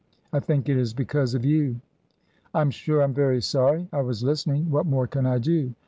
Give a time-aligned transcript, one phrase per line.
[0.33, 1.79] I think it is because of you."
[2.55, 3.87] "I'm sure I'm very sorry.
[3.93, 4.71] I was listening.
[4.71, 5.75] What more can I do